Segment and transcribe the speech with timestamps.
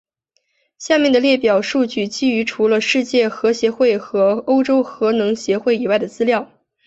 [0.79, 6.49] 下面的列表数据基于除了世界核协会和欧洲核能协会以外的资料。